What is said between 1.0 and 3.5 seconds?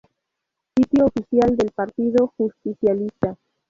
Oficial del Partido Justicialista